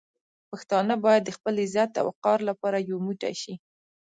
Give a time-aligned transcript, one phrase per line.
[0.49, 3.53] پښتانه باید د خپل عزت او وقار لپاره یو موټی شي.